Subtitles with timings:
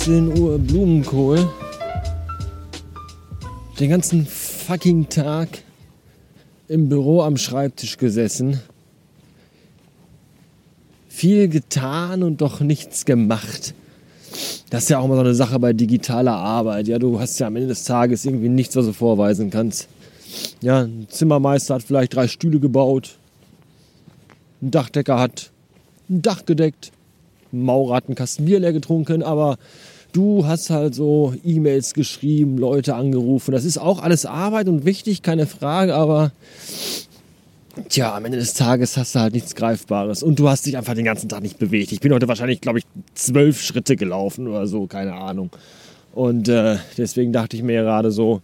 [0.00, 1.46] 17 Uhr Blumenkohl.
[3.78, 5.48] Den ganzen fucking Tag
[6.68, 8.60] im Büro am Schreibtisch gesessen.
[11.06, 13.74] Viel getan und doch nichts gemacht.
[14.70, 16.88] Das ist ja auch immer so eine Sache bei digitaler Arbeit.
[16.88, 19.86] Ja, du hast ja am Ende des Tages irgendwie nichts, was du vorweisen kannst.
[20.62, 23.18] Ja, ein Zimmermeister hat vielleicht drei Stühle gebaut.
[24.62, 25.50] Ein Dachdecker hat
[26.08, 26.90] ein Dach gedeckt.
[27.52, 29.56] Maurer hat einen Kasten Bier leer getrunken, aber
[30.12, 33.52] du hast halt so E-Mails geschrieben, Leute angerufen.
[33.52, 36.32] Das ist auch alles Arbeit und wichtig, keine Frage, aber
[37.88, 40.94] Tja, am Ende des Tages hast du halt nichts Greifbares und du hast dich einfach
[40.94, 41.92] den ganzen Tag nicht bewegt.
[41.92, 45.50] Ich bin heute wahrscheinlich, glaube ich, zwölf Schritte gelaufen oder so, keine Ahnung.
[46.12, 48.42] Und äh, deswegen dachte ich mir gerade so,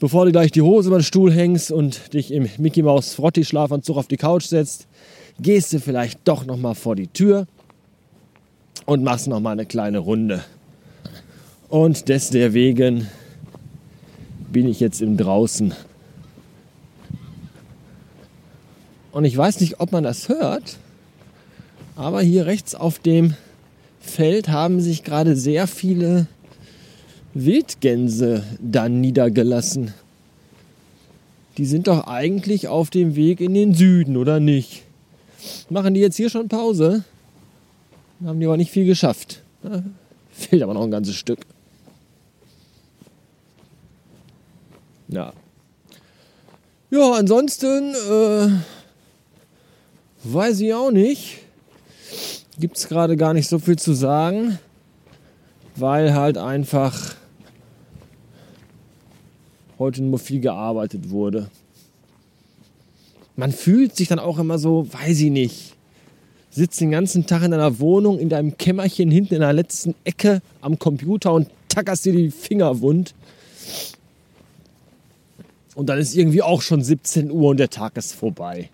[0.00, 3.44] bevor du gleich die Hose über den Stuhl hängst und dich im Mickey Maus Frotti
[3.44, 4.88] Schlafanzug auf die Couch setzt,
[5.38, 7.46] gehst du vielleicht doch noch mal vor die Tür
[8.90, 10.42] und machst noch mal eine kleine Runde.
[11.68, 13.06] Und deswegen
[14.50, 15.72] bin ich jetzt im Draußen
[19.12, 20.78] Und ich weiß nicht, ob man das hört,
[21.96, 23.34] aber hier rechts auf dem
[24.00, 26.26] Feld haben sich gerade sehr viele
[27.34, 29.92] Wildgänse dann niedergelassen.
[31.58, 34.82] Die sind doch eigentlich auf dem Weg in den Süden, oder nicht?
[35.68, 37.04] Machen die jetzt hier schon Pause?
[38.24, 39.42] Haben die aber nicht viel geschafft.
[39.62, 39.82] Da
[40.30, 41.40] fehlt aber noch ein ganzes Stück.
[45.08, 45.32] Ja.
[46.90, 48.48] Ja, ansonsten äh,
[50.22, 51.38] Weiß ich auch nicht.
[52.58, 54.58] Gibt es gerade gar nicht so viel zu sagen,
[55.76, 57.14] weil halt einfach
[59.78, 61.50] heute nur viel gearbeitet wurde.
[63.34, 65.74] Man fühlt sich dann auch immer so, weiß ich nicht,
[66.50, 70.42] sitzt den ganzen Tag in deiner Wohnung, in deinem Kämmerchen hinten in der letzten Ecke
[70.60, 73.14] am Computer und tackerst dir die Finger wund.
[75.74, 78.68] Und dann ist irgendwie auch schon 17 Uhr und der Tag ist vorbei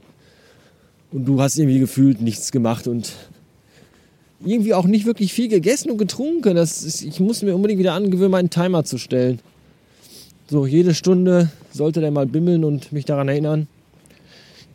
[1.13, 3.13] und du hast irgendwie gefühlt nichts gemacht und
[4.45, 6.57] irgendwie auch nicht wirklich viel gegessen und getrunken.
[6.57, 9.41] Das ist, ich muss mir unbedingt wieder angewöhnen, meinen Timer zu stellen.
[10.49, 13.67] So, jede Stunde sollte der mal bimmeln und mich daran erinnern,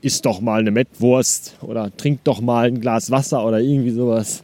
[0.02, 4.44] isst doch mal eine Mettwurst oder trink doch mal ein Glas Wasser oder irgendwie sowas.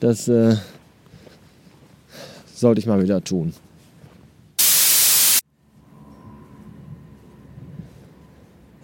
[0.00, 0.56] Das äh,
[2.52, 3.54] sollte ich mal wieder tun.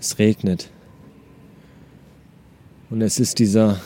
[0.01, 0.71] Es regnet.
[2.91, 3.81] Und es ist dieser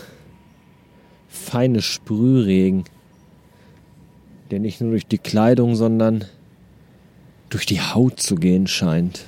[1.29, 2.85] feine Sprühregen,
[4.51, 6.27] der nicht nur durch die Kleidung, sondern
[7.49, 9.25] durch die Haut zu gehen scheint.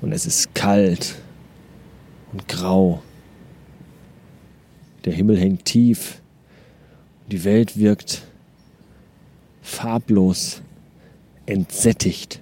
[0.00, 1.16] Und es ist kalt
[2.36, 3.02] und grau.
[5.06, 6.20] Der Himmel hängt tief.
[7.30, 8.22] Die Welt wirkt
[9.62, 10.60] farblos,
[11.46, 12.40] entsättigt.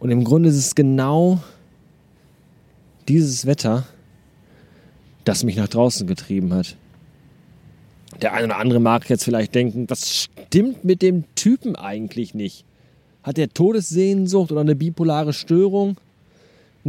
[0.00, 1.40] Und im Grunde ist es genau
[3.06, 3.86] dieses Wetter,
[5.24, 6.76] das mich nach draußen getrieben hat.
[8.20, 12.64] Der eine oder andere mag jetzt vielleicht denken, was stimmt mit dem Typen eigentlich nicht?
[13.22, 15.98] Hat er Todessehnsucht oder eine bipolare Störung?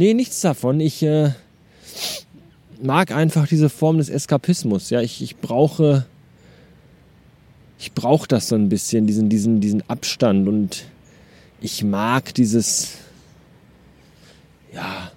[0.00, 0.80] Nee, nichts davon.
[0.80, 1.32] Ich äh,
[2.82, 4.88] mag einfach diese Form des Eskapismus.
[4.88, 6.06] Ja, ich, ich brauche,
[7.78, 10.86] ich brauche das so ein bisschen, diesen, diesen, diesen Abstand und
[11.60, 12.92] ich mag dieses,
[14.72, 15.12] ja,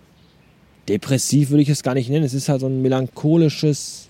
[0.90, 2.26] depressiv würde ich es gar nicht nennen.
[2.26, 4.10] Es ist halt so ein melancholisches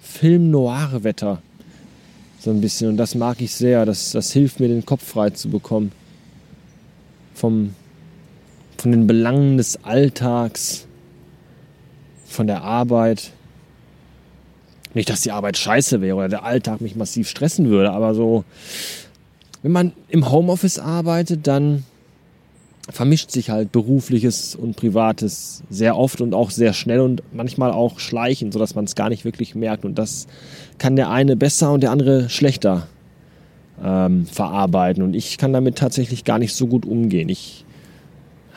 [0.00, 1.42] Film-Noir-Wetter.
[2.38, 2.90] So ein bisschen.
[2.90, 3.84] Und das mag ich sehr.
[3.84, 5.90] Das, das hilft mir, den Kopf frei zu bekommen.
[7.34, 7.74] Vom,
[8.78, 10.86] von den Belangen des Alltags,
[12.26, 13.32] von der Arbeit.
[14.94, 18.44] Nicht, dass die Arbeit scheiße wäre oder der Alltag mich massiv stressen würde, aber so,
[19.62, 21.84] wenn man im Homeoffice arbeitet, dann
[22.88, 27.98] vermischt sich halt berufliches und privates sehr oft und auch sehr schnell und manchmal auch
[27.98, 29.84] schleichend, sodass man es gar nicht wirklich merkt.
[29.84, 30.28] Und das
[30.78, 32.86] kann der eine besser und der andere schlechter
[33.82, 35.02] ähm, verarbeiten.
[35.02, 37.28] Und ich kann damit tatsächlich gar nicht so gut umgehen.
[37.28, 37.65] Ich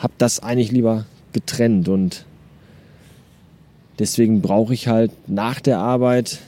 [0.00, 2.24] habe das eigentlich lieber getrennt und
[3.98, 6.40] deswegen brauche ich halt nach der Arbeit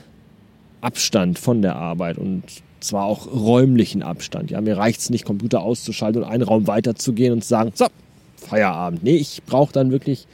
[0.81, 2.43] Abstand von der Arbeit und
[2.81, 4.51] zwar auch räumlichen Abstand.
[4.51, 7.87] Ja, mir reicht es nicht, Computer auszuschalten und einen Raum weiterzugehen und zu sagen, so,
[8.35, 9.03] Feierabend.
[9.03, 10.27] Nee, ich brauche dann wirklich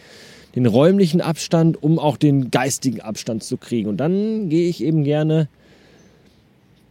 [0.56, 3.88] den räumlichen Abstand, um auch den geistigen Abstand zu kriegen.
[3.88, 5.48] Und dann gehe ich eben gerne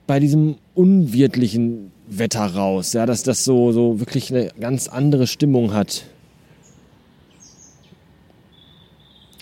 [0.07, 5.73] bei diesem unwirtlichen Wetter raus, ja, dass das so, so wirklich eine ganz andere Stimmung
[5.73, 6.05] hat.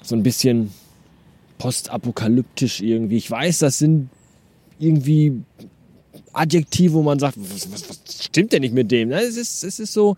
[0.06, 0.72] So ein bisschen
[1.58, 3.16] postapokalyptisch irgendwie.
[3.16, 4.08] Ich weiß, das sind
[4.78, 5.40] irgendwie
[6.32, 9.10] Adjektive, wo man sagt, was, was, was stimmt denn nicht mit dem?
[9.10, 10.16] Es ist, es ist so,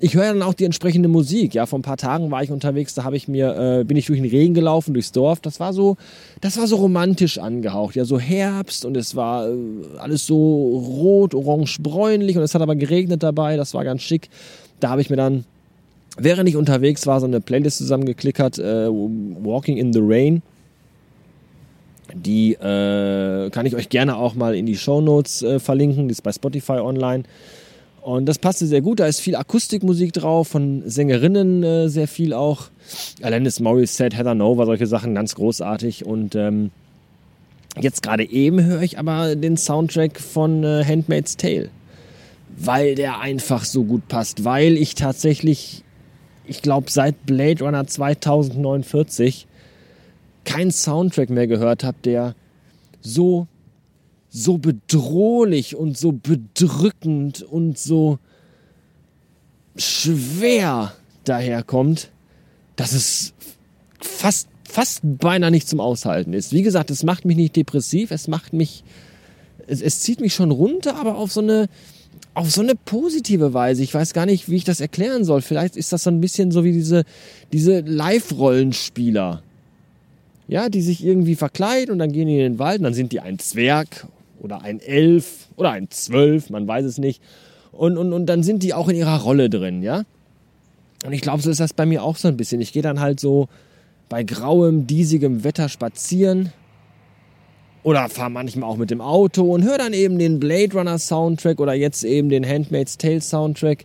[0.00, 1.54] ich höre dann auch die entsprechende Musik.
[1.54, 4.06] Ja, vor ein paar Tagen war ich unterwegs, da habe ich mir, äh, bin ich
[4.06, 5.40] durch den Regen gelaufen, durchs Dorf.
[5.40, 5.96] Das war so,
[6.40, 7.96] das war so romantisch angehaucht.
[7.96, 9.54] Ja, so Herbst und es war äh,
[9.98, 13.56] alles so rot, orange, bräunlich und es hat aber geregnet dabei.
[13.56, 14.30] Das war ganz schick.
[14.80, 15.44] Da habe ich mir dann,
[16.16, 20.42] während ich unterwegs war, so eine Playlist zusammengeklickert, äh, Walking in the Rain.
[22.14, 26.08] Die äh, kann ich euch gerne auch mal in die Show Notes äh, verlinken.
[26.08, 27.24] Die ist bei Spotify online.
[28.08, 29.00] Und das passte sehr gut.
[29.00, 32.68] Da ist viel Akustikmusik drauf, von Sängerinnen äh, sehr viel auch.
[33.20, 36.06] Alanis Morissette, Heather Nova, solche Sachen, ganz großartig.
[36.06, 36.70] Und ähm,
[37.78, 41.68] jetzt gerade eben höre ich aber den Soundtrack von äh, Handmaid's Tale.
[42.56, 44.42] Weil der einfach so gut passt.
[44.42, 45.84] Weil ich tatsächlich,
[46.48, 49.46] ich glaube, seit Blade Runner 2049
[50.44, 52.34] keinen Soundtrack mehr gehört habe, der
[53.00, 53.46] so,
[54.30, 58.18] so bedrohlich und so bedrückend und so
[59.76, 62.10] schwer daherkommt,
[62.76, 63.34] dass es
[64.00, 66.52] fast, fast beinahe nicht zum Aushalten ist.
[66.52, 68.84] Wie gesagt, es macht mich nicht depressiv, es macht mich,
[69.66, 71.68] es, es zieht mich schon runter, aber auf so eine,
[72.38, 73.82] auf so eine positive Weise.
[73.82, 75.42] Ich weiß gar nicht, wie ich das erklären soll.
[75.42, 77.04] Vielleicht ist das so ein bisschen so wie diese,
[77.52, 79.42] diese Live-Rollenspieler
[80.48, 83.12] ja, die sich irgendwie verkleiden und dann gehen die in den Wald und dann sind
[83.12, 84.06] die ein Zwerg
[84.40, 87.22] oder ein Elf oder ein Zwölf, man weiß es nicht.
[87.70, 90.04] Und, und, und dann sind die auch in ihrer Rolle drin, ja.
[91.04, 92.60] Und ich glaube, so ist das bei mir auch so ein bisschen.
[92.60, 93.48] Ich gehe dann halt so
[94.08, 96.52] bei grauem, diesigem Wetter spazieren
[97.82, 101.60] oder fahre manchmal auch mit dem Auto und höre dann eben den Blade Runner Soundtrack
[101.60, 103.84] oder jetzt eben den Handmaid's Tale Soundtrack,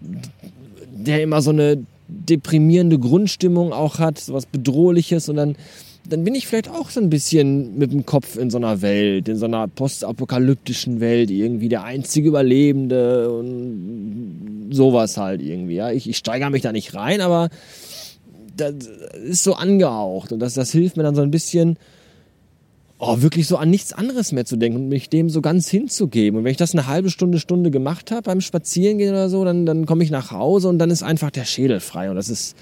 [0.00, 5.56] der immer so eine deprimierende Grundstimmung auch hat, so was Bedrohliches und dann
[6.08, 9.28] dann bin ich vielleicht auch so ein bisschen mit dem Kopf in so einer Welt,
[9.28, 15.74] in so einer postapokalyptischen Welt, irgendwie der einzige Überlebende und sowas halt irgendwie.
[15.74, 15.90] Ja.
[15.90, 17.48] Ich, ich steigere mich da nicht rein, aber
[18.56, 18.74] das
[19.24, 21.76] ist so angehaucht und das, das hilft mir dann so ein bisschen,
[22.98, 26.38] oh, wirklich so an nichts anderes mehr zu denken und mich dem so ganz hinzugeben.
[26.38, 29.66] Und wenn ich das eine halbe Stunde, Stunde gemacht habe beim Spazierengehen oder so, dann,
[29.66, 32.56] dann komme ich nach Hause und dann ist einfach der Schädel frei und das ist,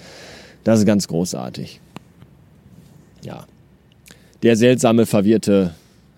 [0.65, 1.81] das ist ganz großartig
[3.25, 3.47] ja,
[4.43, 5.75] der seltsame, verwirrte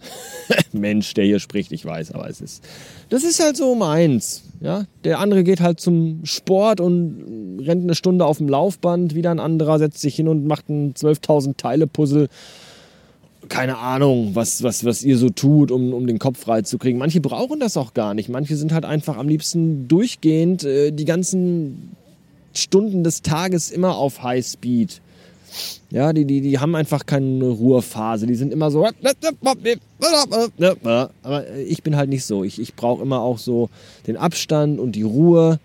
[0.72, 2.64] Mensch, der hier spricht, ich weiß, aber es ist,
[3.08, 4.42] das ist halt so meins.
[4.60, 9.30] Ja, der andere geht halt zum Sport und rennt eine Stunde auf dem Laufband, wieder
[9.30, 12.28] ein anderer setzt sich hin und macht ein 12.000 Teile Puzzle.
[13.48, 16.98] Keine Ahnung, was, was, was ihr so tut, um, um den Kopf frei zu kriegen.
[16.98, 18.28] Manche brauchen das auch gar nicht.
[18.28, 21.96] Manche sind halt einfach am liebsten durchgehend äh, die ganzen
[22.54, 25.00] Stunden des Tages immer auf High Speed
[25.90, 28.26] ja, die, die, die haben einfach keine Ruhephase.
[28.26, 28.86] Die sind immer so.
[31.22, 32.44] Aber ich bin halt nicht so.
[32.44, 33.70] Ich, ich brauche immer auch so
[34.06, 35.60] den Abstand und die Ruhe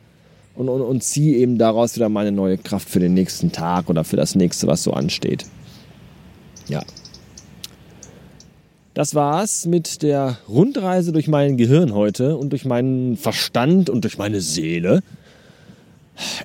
[0.56, 4.04] und, und, und ziehe eben daraus wieder meine neue Kraft für den nächsten Tag oder
[4.04, 5.46] für das nächste, was so ansteht.
[6.68, 6.82] Ja.
[8.94, 14.18] Das war's mit der Rundreise durch mein Gehirn heute und durch meinen Verstand und durch
[14.18, 15.02] meine Seele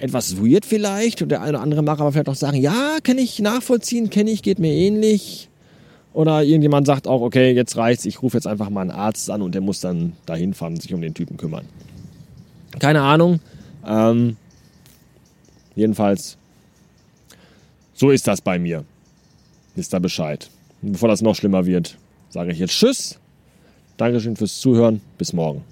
[0.00, 3.18] etwas weird vielleicht und der eine oder andere mag aber vielleicht auch sagen, ja, kann
[3.18, 5.48] ich nachvollziehen, kenne ich, geht mir ähnlich.
[6.14, 9.42] Oder irgendjemand sagt auch, okay, jetzt reicht's, ich rufe jetzt einfach mal einen Arzt an
[9.42, 11.66] und der muss dann dahin fahren und sich um den Typen kümmern.
[12.78, 13.40] Keine Ahnung.
[13.84, 14.36] Ähm,
[15.74, 16.38] jedenfalls,
[17.92, 18.84] so ist das bei mir.
[19.74, 20.48] Wisst da Bescheid.
[20.80, 21.98] Bevor das noch schlimmer wird,
[22.30, 23.18] sage ich jetzt Tschüss.
[23.96, 25.00] Dankeschön fürs Zuhören.
[25.18, 25.64] Bis morgen.